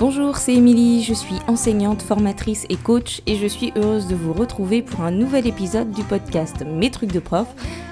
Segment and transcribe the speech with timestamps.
[0.00, 4.32] Bonjour, c'est Émilie, je suis enseignante, formatrice et coach et je suis heureuse de vous
[4.32, 7.48] retrouver pour un nouvel épisode du podcast Mes trucs de prof,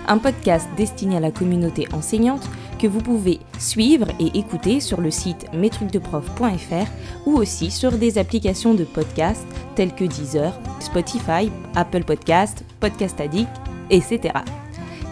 [0.06, 2.48] un podcast destiné à la communauté enseignante
[2.78, 6.86] que vous pouvez suivre et écouter sur le site mestrucsdeprof.fr
[7.26, 9.44] ou aussi sur des applications de podcast
[9.74, 13.50] telles que Deezer, Spotify, Apple Podcast, Podcast Addict,
[13.90, 14.30] etc.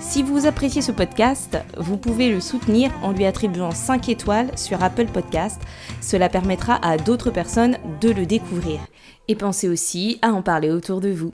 [0.06, 4.82] Si vous appréciez ce podcast, vous pouvez le soutenir en lui attribuant 5 étoiles sur
[4.82, 5.60] Apple Podcast.
[6.02, 8.80] Cela permettra à d'autres personnes de le découvrir.
[9.28, 11.32] Et pensez aussi à en parler autour de vous.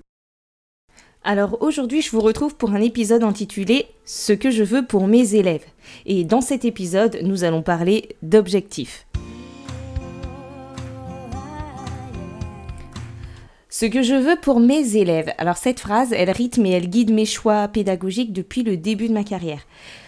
[1.24, 5.34] Alors aujourd'hui, je vous retrouve pour un épisode intitulé Ce que je veux pour mes
[5.34, 5.66] élèves.
[6.06, 9.04] Et dans cet épisode, nous allons parler d'objectifs.
[13.72, 15.32] Ce que je veux pour mes élèves.
[15.38, 19.14] Alors cette phrase, elle rythme et elle guide mes choix pédagogiques depuis le début de
[19.14, 19.60] ma carrière.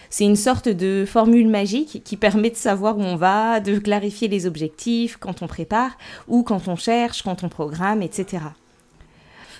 [0.09, 4.27] C'est une sorte de formule magique qui permet de savoir où on va, de clarifier
[4.27, 8.43] les objectifs quand on prépare ou quand on cherche, quand on programme, etc.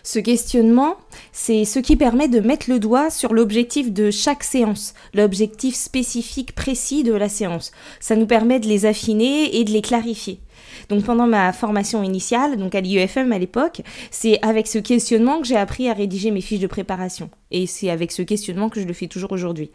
[0.04, 0.98] Ce questionnement,
[1.32, 6.54] c'est ce qui permet de mettre le doigt sur l'objectif de chaque séance, l'objectif spécifique
[6.54, 7.72] précis de la séance.
[8.02, 10.42] Ça nous permet de les affiner et de les clarifier.
[10.90, 15.48] Donc pendant ma formation initiale, donc à l'IEFM à l'époque, c'est avec ce questionnement que
[15.48, 17.30] j'ai appris à rédiger mes fiches de préparation.
[17.52, 19.72] Et c'est avec ce questionnement que je le fais toujours aujourd'hui.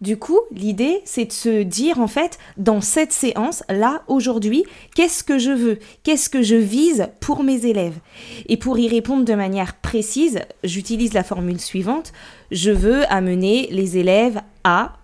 [0.00, 4.64] Du coup, l'idée, c'est de se dire, en fait, dans cette séance, là, aujourd'hui,
[4.96, 5.78] qu'est-ce que je veux?
[6.02, 8.00] Qu'est-ce que je vise pour mes élèves?
[8.48, 12.12] Et pour y répondre de manière précise, j'utilise la formule suivante.
[12.50, 14.94] Je veux amener les élèves à...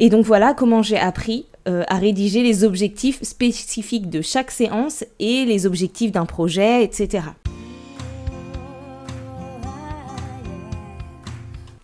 [0.00, 5.04] Et donc voilà comment j'ai appris euh, à rédiger les objectifs spécifiques de chaque séance
[5.18, 7.24] et les objectifs d'un projet, etc.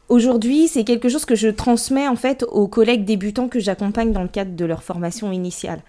[0.08, 4.22] Aujourd'hui, c'est quelque chose que je transmets en fait aux collègues débutants que j'accompagne dans
[4.22, 5.82] le cadre de leur formation initiale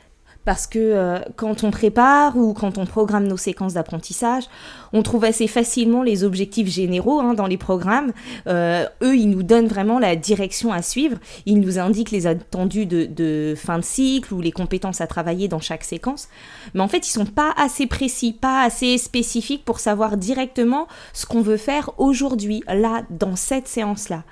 [0.46, 4.46] parce que euh, quand on prépare ou quand on programme nos séquences d'apprentissage,
[4.94, 8.12] on trouve assez facilement les objectifs généraux hein, dans les programmes.
[8.48, 11.18] Euh, eux, ils nous donnent vraiment la direction à suivre.
[11.46, 15.60] Ils nous indiquent les attendus de, fin de cycle ou les compétences à travailler dans
[15.60, 16.28] chaque séquence.
[16.74, 21.26] Mais en fait, ils sont pas assez précis, pas assez spécifiques pour savoir directement ce
[21.26, 24.24] qu'on veut faire aujourd'hui, là, dans cette séance-là.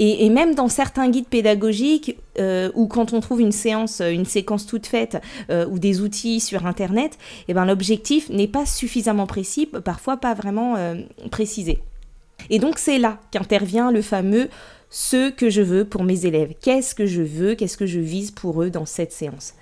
[0.00, 4.64] Et, même dans certains guides pédagogiques, euh, ou quand on trouve une séance, une séquence
[4.64, 5.20] toute faite,
[5.50, 10.34] euh, ou des outils sur Internet, eh ben, l'objectif n'est pas suffisamment précis, parfois pas
[10.34, 10.94] vraiment euh,
[11.32, 11.80] précisé.
[12.48, 14.48] Et donc c'est là qu'intervient le fameux
[14.90, 16.54] ce que je veux pour mes élèves.
[16.62, 19.54] Qu'est-ce que je veux, qu'est-ce que je vise pour eux dans cette séance?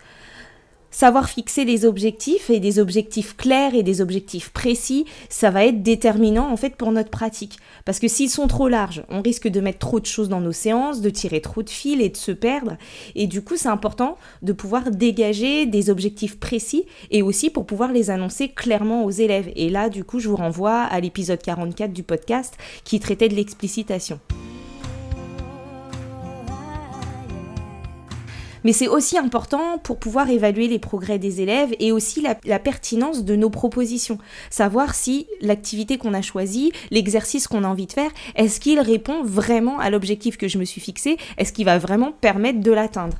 [0.96, 5.82] Savoir fixer des objectifs et des objectifs clairs et des objectifs précis, ça va être
[5.82, 7.58] déterminant en fait pour notre pratique.
[7.84, 10.52] Parce que s'ils sont trop larges, on risque de mettre trop de choses dans nos
[10.52, 12.78] séances, de tirer trop de fils et de se perdre.
[13.14, 17.92] Et du coup, c'est important de pouvoir dégager des objectifs précis et aussi pour pouvoir
[17.92, 19.52] les annoncer clairement aux élèves.
[19.54, 23.34] Et là, du coup, je vous renvoie à l'épisode 44 du podcast qui traitait de
[23.34, 24.18] l'explicitation.
[28.66, 33.24] Mais c'est aussi important pour pouvoir évaluer les progrès des élèves et aussi la, pertinence
[33.24, 34.18] de nos propositions.
[34.50, 39.22] Savoir si l'activité qu'on a choisie, l'exercice qu'on a envie de faire, est-ce qu'il répond
[39.22, 41.16] vraiment à l'objectif que je me suis fixé?
[41.38, 43.16] Est-ce qu'il va vraiment permettre de l'atteindre?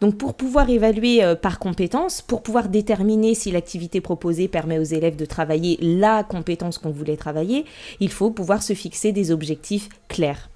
[0.00, 4.84] Donc pour pouvoir évaluer euh, par compétence, pour pouvoir déterminer si l'activité proposée permet aux
[4.84, 7.64] élèves de travailler la compétence qu'on voulait travailler,
[7.98, 10.50] il faut pouvoir se fixer des objectifs clairs.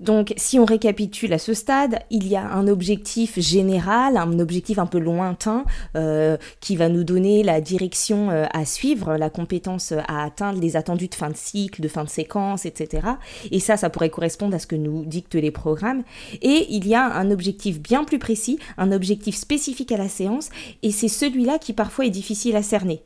[0.00, 4.78] Donc si on récapitule à ce stade, il y a un objectif général, un objectif
[4.78, 9.92] un peu lointain euh, qui va nous donner la direction euh, à suivre, la compétence
[9.92, 13.06] à atteindre, les attendus de fin de cycle, de fin de séquence, etc.
[13.50, 16.02] Et ça, ça pourrait correspondre à ce que nous dictent les programmes.
[16.40, 20.48] Et il y a un objectif bien plus précis, un objectif spécifique à la séance,
[20.82, 23.02] et c'est celui-là qui parfois est difficile à cerner.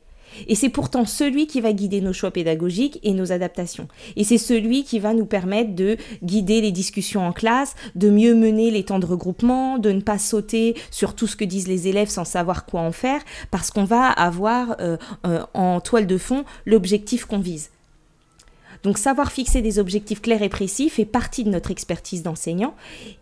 [0.48, 3.88] Et c'est pourtant celui qui va guider nos choix pédagogiques et nos adaptations.
[4.16, 8.34] Et c'est celui qui va nous permettre de guider les discussions en classe, de mieux
[8.34, 11.88] mener les temps de regroupement, de ne pas sauter sur tout ce que disent les
[11.88, 13.20] élèves sans savoir quoi en faire,
[13.50, 14.96] parce qu'on va avoir euh,
[15.26, 17.70] euh, en toile de fond l'objectif qu'on vise.
[18.84, 22.74] Donc savoir fixer des objectifs clairs et précis fait partie de notre expertise d'enseignant,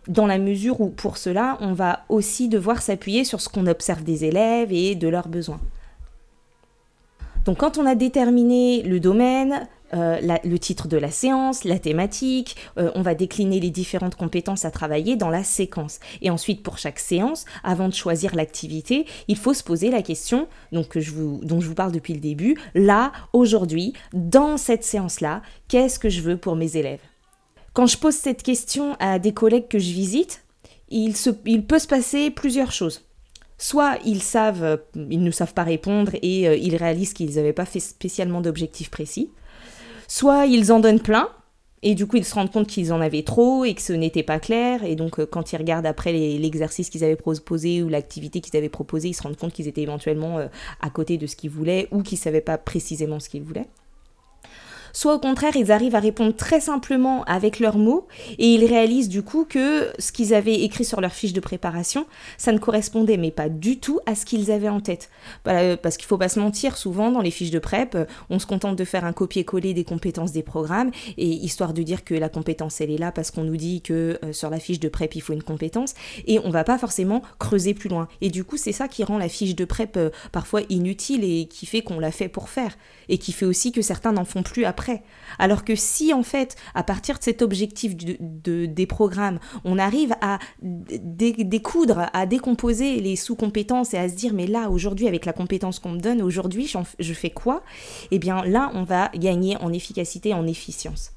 [0.09, 4.03] dans la mesure où pour cela, on va aussi devoir s'appuyer sur ce qu'on observe
[4.03, 5.61] des élèves et de leurs besoins.
[7.45, 12.55] Donc quand on a déterminé le domaine, euh, le titre de la séance, la thématique,
[12.77, 15.99] euh, on va décliner les différentes compétences à travailler dans la séquence.
[16.21, 20.47] Et ensuite, pour chaque séance, avant de choisir l'activité, il faut se poser la question
[20.71, 26.09] donc, dont je vous parle depuis le début, là, aujourd'hui, dans cette séance-là, qu'est-ce que
[26.09, 27.01] je veux pour mes élèves?
[27.73, 30.43] Quand je pose cette question à des collègues que je visite,
[30.89, 33.03] il, se, il peut se passer plusieurs choses.
[33.57, 37.65] Soit ils savent, ils ne savent pas répondre et euh, ils réalisent qu'ils n'avaient pas
[37.65, 39.29] fait spécialement d'objectifs précis.
[40.07, 41.29] Soit ils en donnent plein
[41.85, 44.23] et du coup, ils se rendent compte qu'ils en avaient trop et que ce n'était
[44.23, 44.85] pas clair.
[44.85, 48.69] Et donc, euh, quand ils regardent après l'exercice qu'ils avaient proposé ou l'activité qu'ils avaient
[48.69, 50.47] proposée, ils se rendent compte qu'ils étaient éventuellement euh,
[50.81, 53.67] à côté de ce qu'ils voulaient ou qu'ils ne savaient pas précisément ce qu'ils voulaient
[54.93, 58.07] soit au contraire ils arrivent à répondre très simplement avec leurs mots
[58.37, 62.05] et ils réalisent du coup que ce qu'ils avaient écrit sur leur fiche de préparation,
[62.37, 65.09] ça ne correspondait mais pas du tout à ce qu'ils avaient en tête.
[65.47, 67.97] Euh, parce qu'il faut pas se mentir, souvent dans les fiches de prep,
[68.29, 72.03] on se contente de faire un copier-coller des compétences des programmes et histoire de dire
[72.03, 74.79] que la compétence elle est là parce qu'on nous dit que euh, sur la fiche
[74.79, 75.95] de prep il faut une compétence
[76.27, 78.07] et on va pas forcément creuser plus loin.
[78.21, 81.47] Et du coup c'est ça qui rend la fiche de prep euh, parfois inutile et
[81.47, 82.77] qui fait qu'on l'a fait pour faire
[83.09, 84.82] et qui fait aussi que certains n'en font plus après
[85.39, 90.15] alors que si en fait, à partir de cet objectif de, des programmes, on arrive
[90.21, 95.33] à découdre, à décomposer les sous-compétences et à se dire mais là aujourd'hui avec la
[95.33, 97.63] compétence qu'on me donne, aujourd'hui je fais quoi?
[98.11, 101.11] Eh bien là on va gagner en efficacité, en efficience.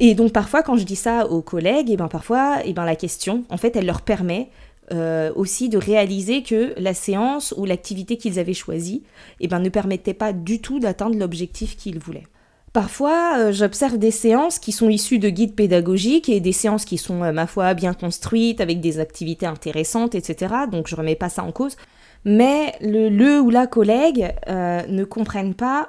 [0.00, 2.72] Et donc parfois quand je dis ça aux collègues, et eh ben parfois et eh
[2.72, 4.50] ben la question en fait elle leur permet
[4.92, 9.02] euh, aussi de réaliser que la séance ou l'activité qu'ils avaient choisie
[9.40, 12.26] eh ben, ne permettait pas du tout d'atteindre l'objectif qu'ils voulaient.
[12.72, 16.98] Parfois, euh, j'observe des séances qui sont issues de guides pédagogiques et des séances qui
[16.98, 20.54] sont, euh, ma foi, bien construites, avec des activités intéressantes, etc.
[20.70, 21.76] Donc je remets pas ça en cause.
[22.24, 25.88] Mais le, le ou la collègue ne comprennent pas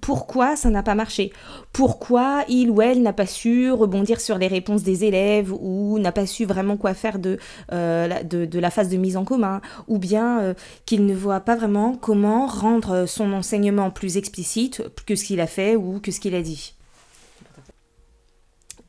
[0.00, 1.32] pourquoi ça n'a pas marché,
[1.72, 6.12] pourquoi il ou elle n'a pas su rebondir sur les réponses des élèves ou n'a
[6.12, 7.38] pas su vraiment quoi faire de,
[7.72, 8.08] euh,
[8.52, 10.54] la phase de mise en commun, ou bien euh,
[10.86, 15.46] qu'il ne voit pas vraiment comment rendre son enseignement plus explicite que ce qu'il a
[15.46, 16.74] fait ou que ce qu'il a dit?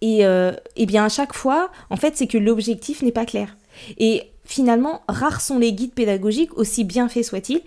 [0.01, 3.57] Et, euh, et bien à chaque fois, en fait, c'est que l'objectif n'est pas clair.
[3.97, 7.62] Et finalement, rares sont les guides pédagogiques, aussi bien faits soient-ils,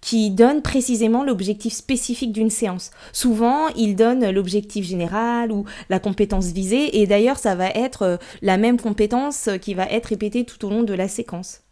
[0.00, 2.90] qui donne précisément l'objectif spécifique d'une séance.
[3.12, 8.16] Souvent, il donne l'objectif général ou la compétence visée, et d'ailleurs, ça va être euh,
[8.42, 11.62] la même compétence qui va être répétée tout au long de la séquence.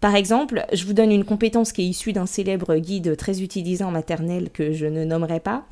[0.00, 3.82] Par exemple, je vous donne une compétence qui est issue d'un célèbre guide très utilisé
[3.82, 5.64] en maternelle que je ne nommerai pas.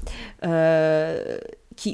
[0.45, 1.39] Euh,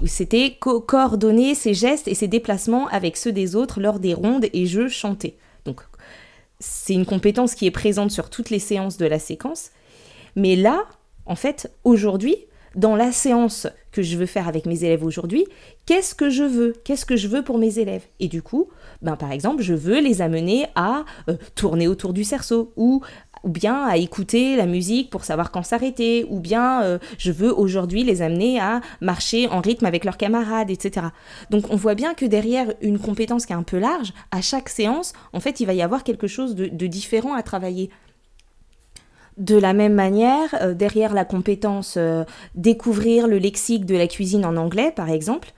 [0.07, 4.67] c'était coordonner ses gestes et ses déplacements avec ceux des autres lors des rondes et
[4.67, 5.37] jeux chantés.
[6.65, 9.71] C'est une compétence qui est présente sur toutes les séances de la séquence.
[10.37, 10.85] Mais là,
[11.27, 12.37] en fait, aujourd'hui,
[12.77, 15.45] dans la séance que je veux faire avec mes élèves aujourd'hui,
[15.87, 16.73] qu'est-ce que je veux?
[16.85, 18.05] Qu'est-ce que je veux pour mes élèves?
[18.21, 18.69] Et du coup,
[19.03, 23.03] ben, par exemple, je veux les amener à euh, tourner autour du cerceau ou
[23.43, 27.53] ou bien à écouter la musique pour savoir quand s'arrêter, ou bien euh, je veux
[27.53, 31.07] aujourd'hui les amener à marcher en rythme avec leurs camarades, etc.
[31.51, 34.69] Donc on voit bien que derrière une compétence qui est un peu large, à chaque
[34.69, 37.91] séance, en fait, il va y avoir quelque chose de, différent à travailler.
[39.39, 42.25] De la même manière, euh, derrière la compétence euh,
[42.55, 45.53] découvrir le lexique de la cuisine en anglais, par exemple,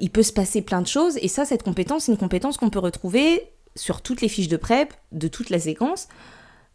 [0.00, 2.70] il peut se passer plein de choses, et ça, cette compétence, c'est une compétence qu'on
[2.70, 6.08] peut retrouver sur toutes les fiches de prep de toute la séquence.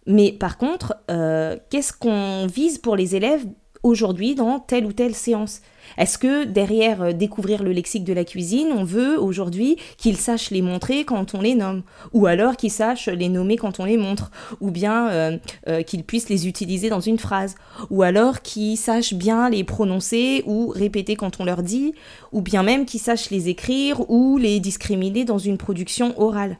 [0.06, 3.46] Mais par contre, euh, qu'est-ce qu'on vise pour les élèves
[3.84, 5.62] aujourd'hui dans telle ou telle séance?
[5.98, 10.52] Est-ce que derrière euh, découvrir le lexique de la cuisine, on veut aujourd'hui qu'ils sachent
[10.52, 11.84] les montrer quand on les nomme?
[12.14, 14.32] Ou alors qu'ils sachent les nommer quand on les montre?
[14.62, 17.56] Ou bien euh, qu'ils puissent les utiliser dans une phrase?
[17.90, 21.94] Ou alors qu'ils sachent bien les prononcer ou répéter quand on leur dit?
[22.32, 26.58] Ou bien même qu'ils sachent les écrire ou les discriminer dans une production orale?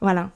[0.00, 0.30] Voilà.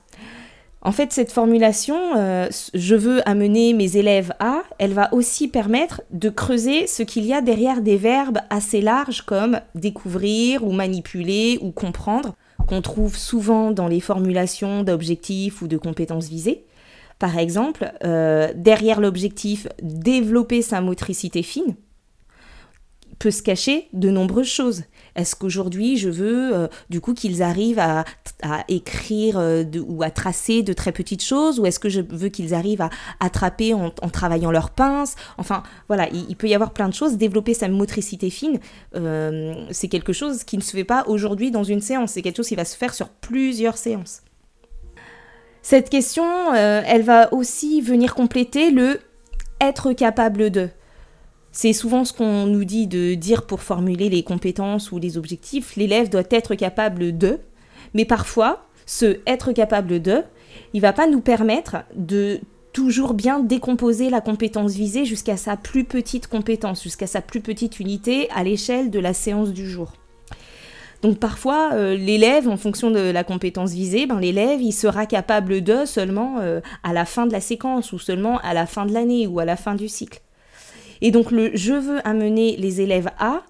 [0.81, 6.03] En fait, cette formulation, euh, je veux amener mes élèves à, elle va aussi permettre
[6.13, 11.59] de creuser ce qu'il y a derrière des verbes assez larges comme découvrir ou manipuler
[11.63, 12.37] ou comprendre,
[12.69, 16.65] qu'on trouve souvent dans les formulations d'objectifs ou de compétences visées.
[17.19, 21.75] Par exemple, euh, derrière l'objectif développer sa motricité fine,
[23.19, 24.85] peut se cacher de nombreuses choses.
[25.17, 28.05] Est-ce qu'aujourd'hui, je veux euh, du coup qu'ils arrivent à,
[28.69, 32.55] écrire euh, ou à tracer de très petites choses Ou est-ce que je veux qu'ils
[32.55, 35.17] arrivent à attraper en, travaillant leurs pinces?
[35.39, 37.17] Enfin, voilà, il, peut y avoir plein de choses.
[37.17, 38.59] Développer sa motricité fine,
[38.95, 42.13] euh, c'est quelque chose qui ne se fait pas aujourd'hui dans une séance.
[42.13, 44.23] C'est quelque chose qui va se faire sur plusieurs séances.
[45.63, 49.01] Cette question, elle va aussi venir compléter le
[49.61, 50.69] être capable de.
[51.61, 55.75] C'est souvent ce qu'on nous dit de dire pour formuler les compétences ou les objectifs.
[55.75, 57.41] L'élève doit être capable de,
[57.95, 60.23] mais parfois, ce être capable de,
[60.73, 62.39] il va pas nous permettre de
[62.73, 67.81] toujours bien décomposer la compétence visée jusqu'à sa plus petite compétence, jusqu'à sa plus petite
[67.81, 69.95] unité à l'échelle de la séance du jour.
[71.03, 75.65] Donc parfois, euh, l'élève, en fonction de la compétence visée, ben, l'élève, il sera capable
[75.65, 78.93] de seulement euh, à la fin de la séquence, ou seulement à la fin de
[78.93, 80.21] l'année, ou à la fin du cycle.
[81.01, 83.43] Et donc le je veux amener les élèves à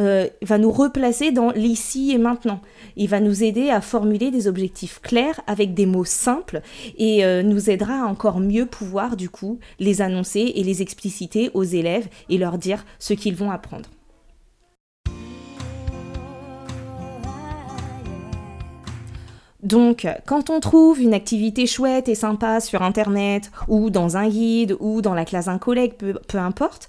[0.00, 2.60] euh, va nous replacer dans l'ici et maintenant.
[2.96, 6.62] Il va nous aider à formuler des objectifs clairs avec des mots simples
[6.96, 11.64] et nous aidera à encore mieux pouvoir du coup les annoncer et les expliciter aux
[11.64, 13.90] élèves et leur dire ce qu'ils vont apprendre.
[19.62, 24.76] Donc, quand on trouve une activité chouette et sympa sur Internet, ou dans un guide,
[24.80, 26.88] ou dans la classe d'un collègue, peu, importe,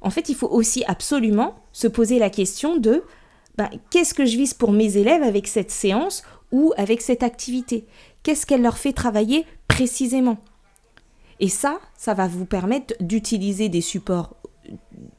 [0.00, 3.02] en fait, il faut aussi absolument se poser la question de
[3.58, 7.86] ben, qu'est-ce que je vise pour mes élèves avec cette séance ou avec cette activité?
[8.22, 10.38] Qu'est-ce qu'elle leur fait travailler précisément?
[11.38, 14.35] Et ça, ça va vous permettre d'utiliser des supports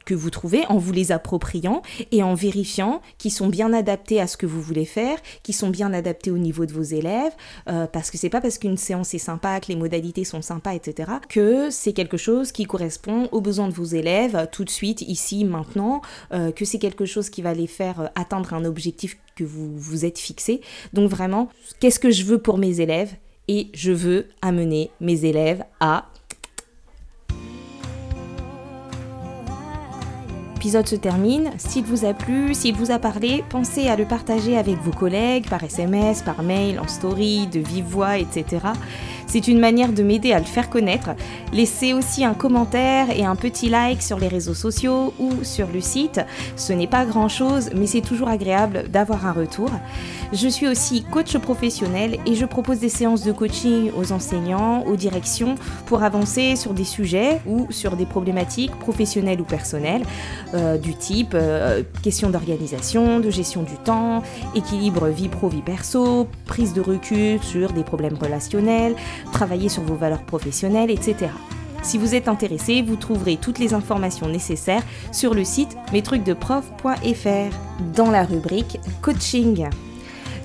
[0.04, 4.26] que vous trouvez en vous les appropriant et en vérifiant qu'ils sont bien adaptés à
[4.26, 7.32] ce que vous voulez faire, qu'ils sont bien adaptés au niveau de vos élèves,
[7.68, 10.74] euh, parce que c'est pas parce qu'une séance est sympa, que les modalités sont sympas,
[10.74, 15.02] etc., que c'est quelque chose qui correspond aux besoins de vos élèves tout de suite,
[15.02, 16.00] ici, maintenant,
[16.32, 19.78] euh, que c'est quelque chose qui va les faire euh, atteindre un objectif que vous
[19.78, 20.60] vous êtes fixé.
[20.92, 21.48] Donc vraiment,
[21.80, 23.14] qu'est-ce que je veux pour mes élèves?
[23.46, 26.10] Et je veux amener mes élèves à
[30.58, 31.52] L'épisode se termine.
[31.56, 35.48] S'il vous a plu, s'il vous a parlé, pensez à le partager avec vos collègues
[35.48, 38.66] par SMS, par mail, en story, de vive voix, etc.
[39.28, 41.10] C'est une manière de m'aider à le faire connaître.
[41.52, 45.80] Laissez aussi un commentaire et un petit like sur les réseaux sociaux ou sur le
[45.82, 46.20] site.
[46.56, 49.70] Ce n'est pas grand-chose, mais c'est toujours agréable d'avoir un retour.
[50.32, 54.96] Je suis aussi coach professionnel et je propose des séances de coaching aux enseignants, aux
[54.96, 55.54] directions
[55.86, 60.02] pour avancer sur des sujets ou sur des problématiques professionnelles ou personnelles
[60.54, 64.22] euh, du type euh, question d'organisation, de gestion du temps,
[64.54, 68.94] équilibre vie pro-vie perso, prise de recul sur des problèmes relationnels,
[69.32, 71.30] travailler sur vos valeurs professionnelles, etc.
[71.82, 74.82] Si vous êtes intéressé, vous trouverez toutes les informations nécessaires
[75.12, 77.56] sur le site mestrucsdeprof.fr
[77.94, 79.68] dans la rubrique coaching.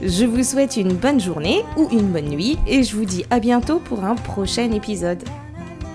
[0.01, 3.39] Je vous souhaite une bonne journée ou une bonne nuit et je vous dis à
[3.39, 5.23] bientôt pour un prochain épisode.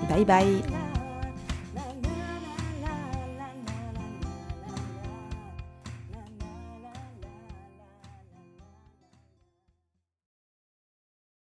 [0.09, 0.78] Bye bye